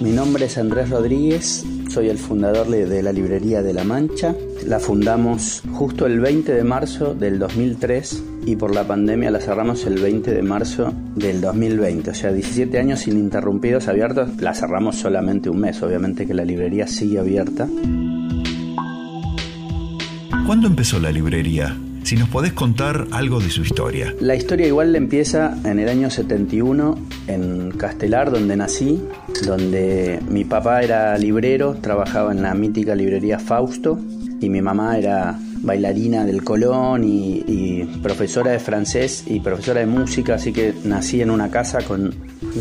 [0.00, 4.34] Mi nombre es Andrés Rodríguez, soy el fundador de la librería de La Mancha.
[4.66, 9.86] La fundamos justo el 20 de marzo del 2003 y por la pandemia la cerramos
[9.86, 12.10] el 20 de marzo del 2020.
[12.10, 14.42] O sea, 17 años ininterrumpidos abiertos.
[14.42, 17.68] La cerramos solamente un mes, obviamente que la librería sigue abierta.
[20.44, 21.76] ¿Cuándo empezó la librería?
[22.08, 24.14] Si nos podés contar algo de su historia.
[24.18, 28.98] La historia igual empieza en el año 71 en Castelar, donde nací,
[29.44, 33.98] donde mi papá era librero, trabajaba en la mítica librería Fausto
[34.40, 39.86] y mi mamá era bailarina del Colón y, y, profesora de francés y profesora de
[39.86, 42.14] música, así que nací en una casa con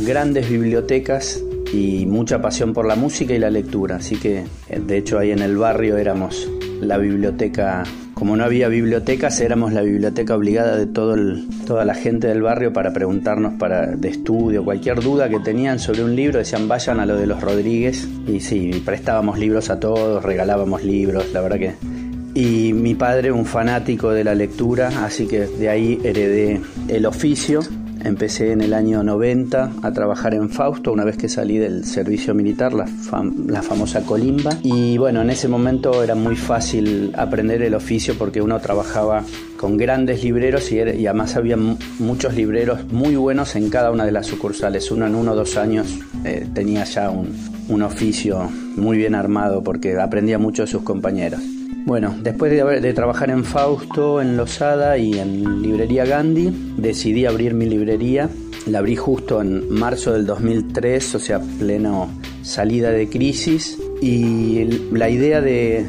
[0.06, 5.18] grandes bibliotecas y mucha pasión por la música y la lectura, así que de hecho
[5.18, 6.50] ahí en el barrio éramos
[6.82, 7.84] la biblioteca
[8.18, 11.16] como no había bibliotecas, éramos la biblioteca obligada de todo
[11.68, 16.04] toda la gente del barrio para preguntarnos para, de estudio, cualquier duda que tenían sobre
[16.04, 18.08] un libro, decían vayan a lo de los Rodríguez.
[18.28, 21.74] Y sí, prestábamos libros a todos, regalábamos libros, la verdad que...
[22.34, 27.62] Y mi padre, un fanático de la lectura, así que de ahí heredé el oficio
[28.04, 32.34] Empecé en el año 90 a trabajar en Fausto, una vez que salí del servicio
[32.34, 32.88] militar, la,
[33.62, 34.52] famosa colimba.
[34.64, 39.24] Y bueno, en ese momento era muy fácil aprender el oficio porque uno trabajaba
[39.58, 44.12] con grandes libreros y, y además había muchos libreros muy buenos en cada una de
[44.12, 44.92] las sucursales.
[44.92, 45.88] Uno en uno o dos años
[46.24, 47.36] eh, tenía ya un,
[47.68, 51.42] un oficio muy bien armado porque aprendía mucho de sus compañeros.
[51.86, 57.66] Bueno, después de, trabajar en Fausto, en Losada y en Librería Gandhi, decidí abrir mi
[57.66, 58.30] librería.
[58.66, 62.10] La abrí justo en marzo del 2003, o sea, pleno
[62.42, 63.78] salida de crisis.
[64.02, 65.86] Y la idea de,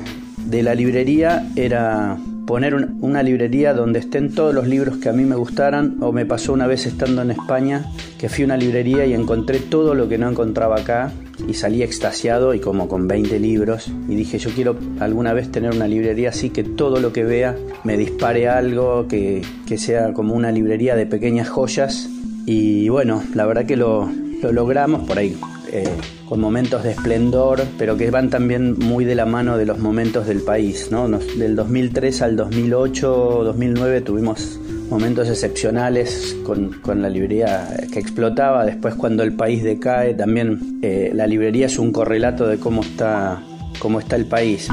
[0.51, 5.37] la librería era poner una librería donde estén todos los libros que a mí me
[5.37, 5.97] gustaran.
[6.01, 7.85] O me pasó una vez estando en España
[8.19, 11.13] que fui a una librería y encontré todo lo que no encontraba acá
[11.47, 15.73] y salí extasiado y como con 20 libros y dije yo quiero alguna vez tener
[15.73, 20.35] una librería así que todo lo que vea me dispare algo, que, que sea como
[20.35, 22.09] una librería de pequeñas joyas
[22.47, 24.11] y bueno, la verdad que lo,
[24.43, 25.37] lo logramos por ahí.
[25.71, 25.85] Eh,
[26.27, 30.27] con momentos de esplendor, pero que van también muy de la mano de los momentos
[30.27, 30.89] del país.
[30.91, 31.09] ¿no?
[31.09, 34.59] del 2003 al 2008, 2009 tuvimos
[34.91, 38.65] momentos excepcionales con, con, la librería que explotaba.
[38.65, 43.43] Después cuando el país decae, también eh, la librería es un correlato de cómo está,
[43.79, 44.69] cómo está el país.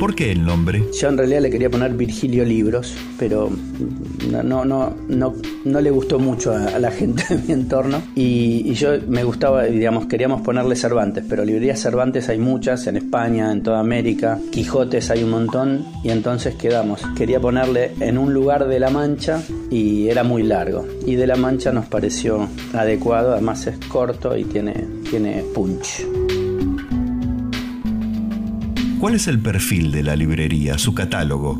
[0.00, 0.82] ¿Por qué el nombre?
[0.98, 3.50] Yo en realidad le quería poner Virgilio Libros, pero
[4.30, 5.34] no, no, no, no,
[5.66, 8.00] no le gustó mucho a, la gente de mi entorno.
[8.14, 13.52] Y, yo me gustaba, digamos, queríamos ponerle Cervantes, pero librerías Cervantes hay muchas en España,
[13.52, 14.38] en toda América.
[14.50, 15.84] Quijotes hay un montón.
[16.02, 17.02] Y entonces quedamos.
[17.14, 20.86] Quería ponerle en un lugar de La Mancha y era muy largo.
[21.04, 24.72] Y de La Mancha nos pareció adecuado, además es corto y tiene,
[25.10, 26.06] tiene punch.
[29.00, 31.58] ¿Cuál es el perfil de la librería, su catálogo?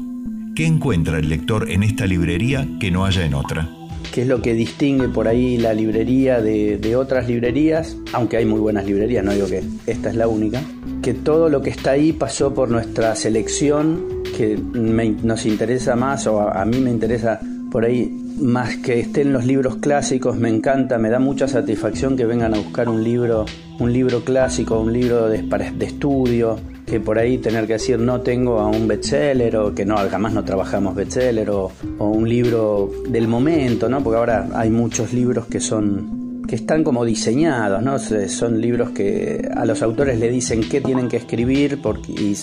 [0.54, 3.66] ¿Qué encuentra el lector en esta librería que no haya en otra?
[4.12, 7.96] ¿Qué es lo que distingue por ahí la librería de, otras librerías?
[8.12, 10.60] Aunque hay muy buenas librerías, no digo que esta es la única.
[11.00, 14.04] Que todo lo que está ahí pasó por nuestra selección,
[14.36, 17.40] que nos interesa más, o a, mí me interesa
[17.70, 18.06] por ahí
[18.38, 22.58] más que estén los libros clásicos, me encanta, me da mucha satisfacción que vengan a
[22.58, 23.46] buscar un libro,
[23.78, 26.58] un libro clásico, un libro de, de estudio,
[26.90, 30.32] que por ahí tener que decir no tengo a un bestseller o que no, jamás
[30.32, 34.02] no trabajamos bestseller o, o un libro del momento, ¿no?
[34.02, 37.96] Porque ahora hay muchos libros que son que están como diseñados, ¿no?
[38.00, 42.34] Son libros que a los autores le dicen qué tienen que escribir porque, y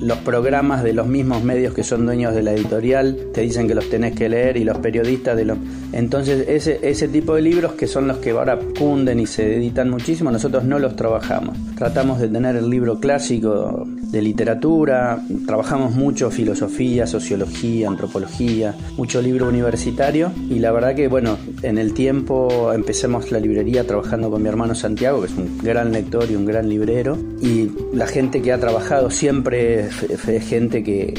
[0.00, 3.74] los programas de los mismos medios que son dueños de la editorial te dicen que
[3.74, 5.58] los tenés que leer y los periodistas de los...
[5.92, 9.90] Entonces ese, ese tipo de libros que son los que ahora cunden y se editan
[9.90, 11.56] muchísimo, nosotros no los trabajamos.
[11.76, 19.48] Tratamos de tener el libro clásico de literatura, trabajamos mucho filosofía, sociología, antropología, mucho libro
[19.48, 24.48] universitario y la verdad que bueno, en el tiempo empecemos la librería trabajando con mi
[24.48, 28.52] hermano Santiago, que es un gran lector y un gran librero, y la gente que
[28.52, 31.14] ha trabajado siempre es gente que,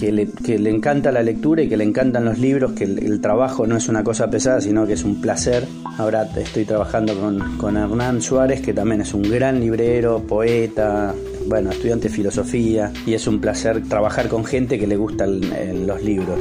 [0.00, 3.88] le, encanta la lectura y que le encantan los libros, que el, trabajo no es
[3.88, 5.66] una cosa pesada, sino que es un placer.
[5.98, 11.14] Ahora estoy trabajando con, con Hernán Suárez, que también es un gran librero, poeta,
[11.46, 15.40] bueno, estudiante de filosofía, y es un placer trabajar con gente que le gustan
[15.86, 16.38] los libros.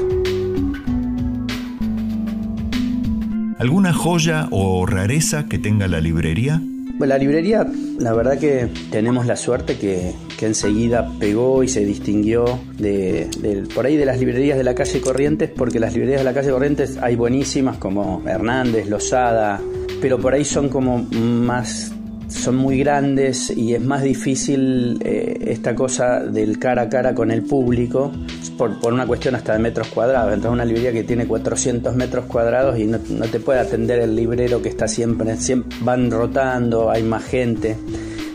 [3.58, 6.62] ¿Alguna joya o rareza que tenga la librería?
[6.98, 7.68] Bueno, la librería,
[8.00, 13.30] la verdad que tenemos la suerte que que enseguida pegó y se distinguió de,
[13.74, 16.52] por ahí de las librerías de la calle Corrientes, porque las librerías de la calle
[16.52, 19.62] Corrientes hay buenísimas como Hernández, Lozada,
[20.02, 21.94] pero por ahí son como más
[22.28, 27.32] son muy grandes y es más difícil eh, esta cosa del cara a cara con
[27.32, 28.12] el público
[28.58, 30.46] por, por, una cuestión hasta de metros cuadrados.
[30.46, 34.16] A una librería que tiene 400 metros cuadrados y no, no, te puede atender el
[34.16, 37.78] librero que está siempre, siempre, van rotando, hay más gente.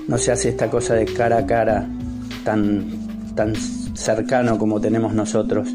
[0.08, 1.86] No se hace esta cosa de cara a cara
[2.44, 2.86] tan,
[3.34, 3.54] tan
[3.94, 5.68] cercano como tenemos nosotros.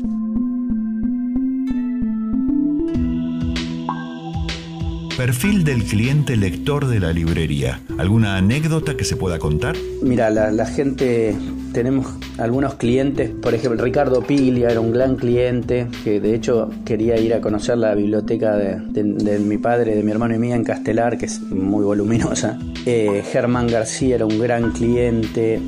[5.17, 7.79] Perfil del cliente lector de la librería.
[7.97, 9.77] ¿Alguna anécdota que se pueda contar?
[10.01, 11.33] Mira, la, gente,
[11.71, 12.07] tenemos
[12.37, 17.33] algunos clientes, por ejemplo, Ricardo Pilia era un gran cliente, que de hecho quería ir
[17.33, 21.27] a conocer la biblioteca de, mi padre, de mi hermano y mía en Castelar, que
[21.27, 22.59] es muy voluminosa.
[22.85, 25.61] Eh, Germán García era un gran cliente.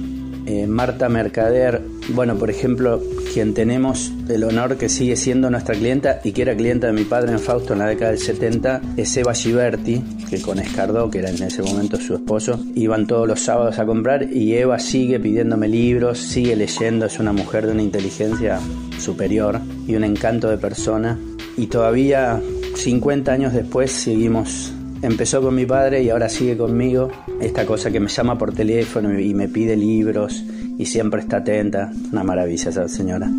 [0.50, 1.82] Eh, Marta Mercader,
[2.14, 3.02] bueno, por ejemplo,
[3.34, 7.04] quien tenemos el honor que sigue siendo nuestra clienta y que era clienta de mi
[7.04, 11.20] padre en Fausto en la década del 70, es Eva Giberti, que con Escardó, que
[11.20, 15.20] era en ese momento su esposo, iban todos los sábados a comprar y Eva sigue
[15.20, 18.58] pidiéndome libros, sigue leyendo, es una mujer de una inteligencia
[18.98, 21.20] superior y un encanto de persona.
[21.58, 22.40] Y todavía
[22.76, 24.72] 50 años después seguimos
[25.02, 27.10] Empezó con mi padre y ahora sigue conmigo.
[27.40, 30.44] Esta cosa que me llama por teléfono y me pide libros
[30.78, 31.92] y siempre está atenta.
[32.12, 33.30] Una maravilla esa señora.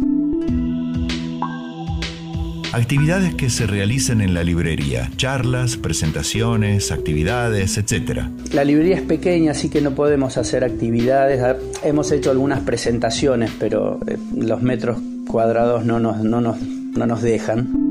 [2.72, 8.24] Actividades que se realicen en la librería, charlas, presentaciones, actividades, etc.
[8.52, 11.42] La librería es pequeña, así que no podemos hacer actividades.
[11.42, 17.06] Ah, hemos hecho algunas presentaciones, pero eh, los metros cuadrados no nos, no nos, no
[17.06, 17.87] nos dejan.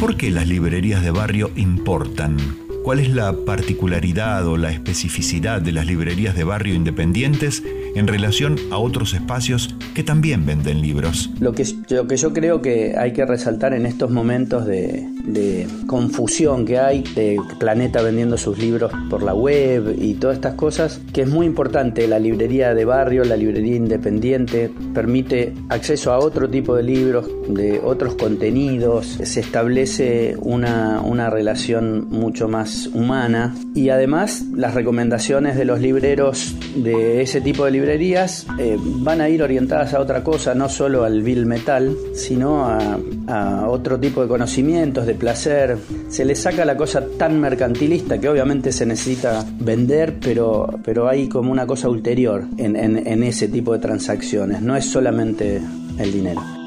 [0.00, 2.38] ¿Por qué las librerías de barrio importan?
[2.82, 7.62] ¿Cuál es la particularidad o la especificidad de las librerías de barrio independientes
[7.94, 11.30] en relación a otros espacios que también venden libros?
[11.40, 15.66] Lo que, lo que yo creo que hay que resaltar en estos momentos de, de
[15.86, 21.00] confusión que hay, de Planeta vendiendo sus libros por la web y todas estas cosas,
[21.12, 22.06] que es muy importante.
[22.06, 27.80] La librería de barrio, la librería independiente, permite acceso a otro tipo de libros, de
[27.82, 35.64] otros contenidos, se establece una, una relación mucho más humana y además las recomendaciones de
[35.64, 40.54] los libreros de ese tipo de librerías eh, van a ir orientadas a otra cosa,
[40.54, 42.98] no solo al bill metal, sino a,
[43.68, 45.78] otro tipo de conocimientos, de placer,
[46.08, 51.28] se le saca la cosa tan mercantilista que obviamente se necesita vender, pero, pero hay
[51.28, 55.60] como una cosa ulterior en, en ese tipo de transacciones, no es solamente
[55.98, 56.59] el dinero.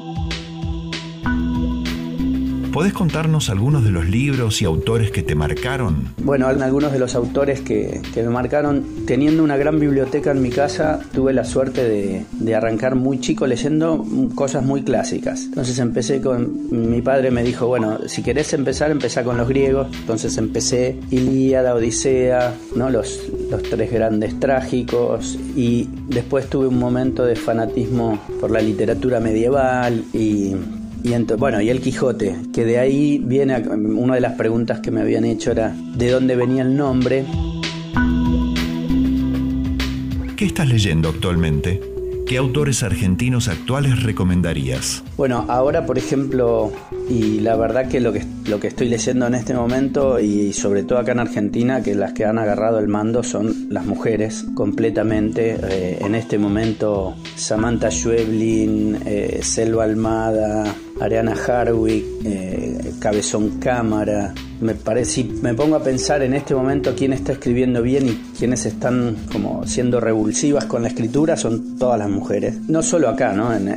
[2.74, 6.08] ¿Podés contarnos algunos de los libros y autores que te marcaron?
[6.24, 8.84] Bueno, algunos de los autores que, me marcaron.
[9.06, 14.04] Teniendo una gran biblioteca en mi casa, tuve la suerte de, arrancar muy chico leyendo
[14.34, 15.44] cosas muy clásicas.
[15.44, 16.90] Entonces empecé con...
[16.90, 19.86] Mi padre me dijo, bueno, si querés empezar, empezá con los griegos.
[20.00, 22.90] Entonces empecé Ilíada, Odisea, ¿no?
[22.90, 23.20] los,
[23.52, 25.38] los tres grandes trágicos.
[25.54, 30.56] Y después tuve un momento de fanatismo por la literatura medieval y
[31.04, 35.02] y bueno, y el Quijote, que de ahí viene, una de las preguntas que me
[35.02, 37.26] habían hecho era de dónde venía el nombre.
[40.34, 41.94] ¿Qué estás leyendo actualmente?
[42.26, 45.04] ¿Qué autores argentinos actuales recomendarías?
[45.18, 46.72] Bueno, ahora por ejemplo,
[47.10, 50.84] y la verdad que lo que, lo que estoy leyendo en este momento, y sobre
[50.84, 55.58] todo acá en Argentina, que las que han agarrado el mando son las mujeres completamente.
[55.68, 64.32] Eh, en este momento, Samantha Schweblin, eh, Selva Almada, Ariana Harwick, eh, Cabezón Cámara.
[64.60, 68.64] Me parece, me pongo a pensar en este momento quién está escribiendo bien y quiénes
[68.64, 72.56] están como siendo revulsivas con la escritura, son todas las mujeres.
[72.68, 73.54] No solo acá, ¿no?
[73.54, 73.68] En,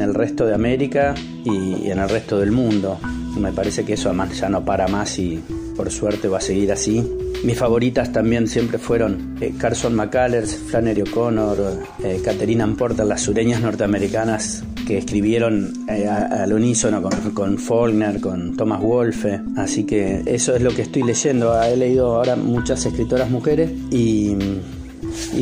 [0.00, 1.14] el resto de América
[1.44, 2.98] y, en el resto del mundo.
[3.40, 5.42] Me parece que eso además ya no para más y
[5.76, 7.04] por suerte va a seguir así.
[7.44, 11.58] Mis favoritas también siempre fueron eh, Carson McCullers, Flannery O'Connor,
[12.02, 18.56] eh, Catherine Porter, las sureñas norteamericanas que escribieron eh, al unísono con, con, Faulkner, con
[18.56, 19.40] Thomas Wolfe.
[19.56, 21.60] Así que eso es lo que estoy leyendo.
[21.62, 24.36] He leído ahora muchas escritoras mujeres y,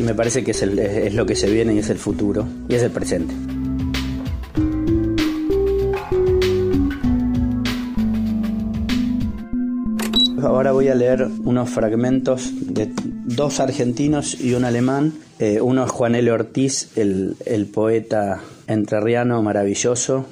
[0.03, 2.91] me parece que es lo que se viene y es el futuro y es el
[2.91, 3.33] presente.
[10.45, 15.13] Ahora voy a leer unos fragmentos de dos argentinos y un alemán.
[15.39, 16.31] Eh, uno es Juan L.
[16.31, 20.25] Ortiz, el, el poeta entrerriano maravilloso,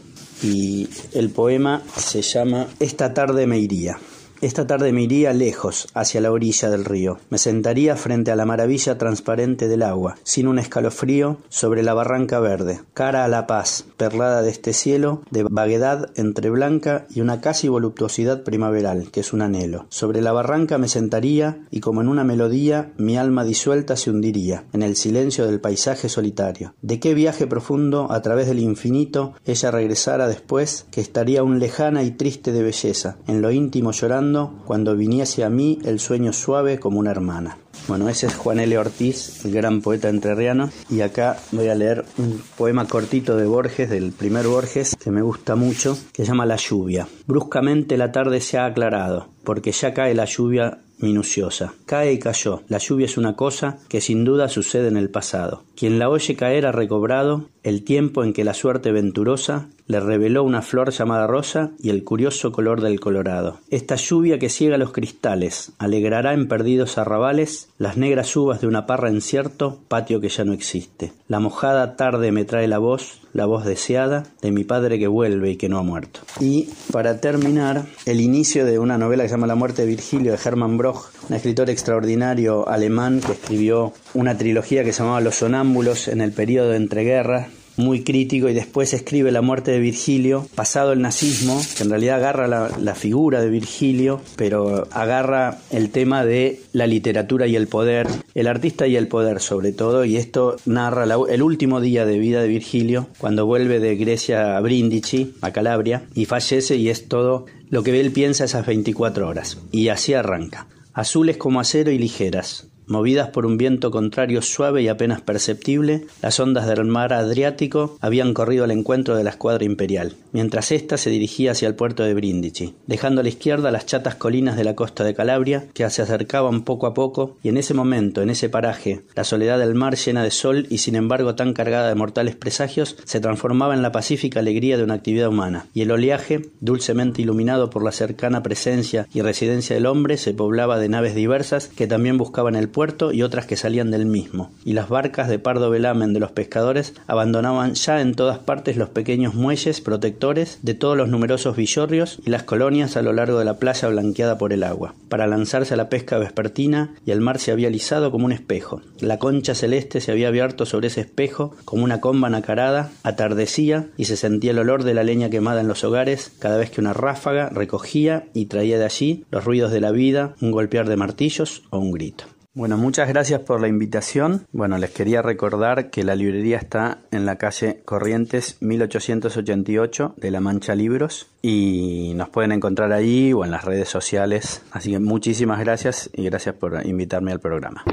[0.43, 3.97] y el poema se llama Esta tarde me iría.
[4.43, 7.17] Esta tarde me iría lejos, hacia la orilla del río.
[7.29, 12.41] Me sentaría frente a la maravilla transparente del agua, sin un escalofrío, sobre la barranca
[12.41, 17.39] verde, cara a la paz, perlada de este cielo, de vaguedad entre blanca y una
[17.39, 19.85] casi voluptuosidad primaveral, que es un anhelo.
[19.87, 24.65] Sobre la barranca me sentaría y como en una melodía mi alma disuelta se hundiría,
[24.73, 26.73] en el silencio del paisaje solitario.
[26.81, 32.03] ¿De qué viaje profundo a través del infinito ella regresara después, que estaría aún lejana
[32.03, 34.32] y triste de belleza, en lo íntimo llorando
[34.65, 37.57] cuando viniese a mí el sueño suave como una hermana.
[37.87, 38.77] Bueno, ese es Juan L.
[38.77, 43.89] Ortiz, el gran poeta entrerriano, y acá voy a leer un poema cortito de Borges,
[43.89, 47.07] del primer Borges, que me gusta mucho, que se llama La lluvia.
[47.27, 51.73] Bruscamente la tarde se ha aclarado, porque ya cae la lluvia minuciosa.
[51.85, 52.61] Cae y cayó.
[52.67, 55.63] La lluvia es una cosa que sin duda sucede en el pasado.
[55.75, 60.43] Quien la oye caer ha recobrado el tiempo en que la suerte venturosa le reveló
[60.43, 63.59] una flor llamada rosa y el curioso color del colorado.
[63.69, 68.85] Esta lluvia que ciega los cristales alegrará en perdidos arrabales las negras uvas de una
[68.85, 71.13] parra en cierto patio que ya no existe.
[71.27, 75.51] La mojada tarde me trae la voz, la voz deseada de mi padre que vuelve
[75.51, 76.21] y que no ha muerto.
[76.39, 80.31] Y para terminar, el inicio de una novela que se llama La muerte de Virgilio
[80.31, 85.35] de Hermann Broch, un escritor extraordinario alemán que escribió una trilogía que se llamaba Los
[85.35, 87.47] sonámbulos en el periodo de entreguerras,
[87.77, 92.17] muy crítico y después escribe La muerte de Virgilio, pasado el nazismo, que en realidad
[92.17, 98.07] agarra la, figura de Virgilio, pero agarra el tema de la literatura y el poder,
[98.35, 102.41] el artista y el poder sobre todo, y esto narra el último día de vida
[102.41, 107.45] de Virgilio, cuando vuelve de Grecia a Brindisi, a Calabria, y fallece y es todo
[107.69, 109.57] lo que él piensa esas 24 horas.
[109.71, 110.67] Y así arranca.
[110.93, 116.39] Azules como acero y ligeras, Movidas por un viento contrario suave y apenas perceptible, las
[116.39, 121.09] ondas del mar Adriático habían corrido al encuentro de la escuadra imperial, mientras ésta se
[121.09, 124.75] dirigía hacia el puerto de Brindisi, dejando a la izquierda las chatas colinas de la
[124.75, 128.49] costa de Calabria, que se acercaban poco a poco, y en ese momento, en ese
[128.49, 132.35] paraje, la soledad del mar llena de sol y sin embargo tan cargada de mortales
[132.35, 137.21] presagios, se transformaba en la pacífica alegría de una actividad humana, y el oleaje, dulcemente
[137.21, 141.87] iluminado por la cercana presencia y residencia del hombre, se poblaba de naves diversas que
[141.87, 145.69] también buscaban el puerto y otras que salían del mismo, y las barcas de pardo
[145.69, 150.97] velamen de los pescadores abandonaban ya en todas partes los pequeños muelles protectores de todos
[150.97, 154.63] los numerosos villorrios y las colonias a lo largo de la playa blanqueada por el
[154.63, 158.33] agua, para lanzarse a la pesca vespertina, y el mar se había alisado como un
[158.33, 158.81] espejo.
[158.99, 164.05] La concha celeste se había abierto sobre ese espejo como una comba nacarada, atardecía y
[164.05, 166.93] se sentía el olor de la leña quemada en los hogares cada vez que una
[166.93, 171.63] ráfaga recogía y traía de allí los ruidos de la vida, un golpear de martillos
[171.69, 172.32] o un grito.
[172.55, 174.45] Bueno, muchas gracias por la invitación.
[174.51, 180.39] Bueno, les quería recordar que la librería está en la calle Corrientes 1888 de La
[180.39, 184.61] Mancha Libros y nos pueden encontrar ahí o en las redes sociales.
[184.71, 187.83] Así que muchísimas gracias y gracias por invitarme al programa.